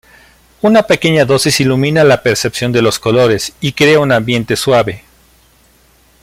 [0.63, 5.03] Una pequeña dosis ilumina la percepción de los colores y crea un ambiente suave.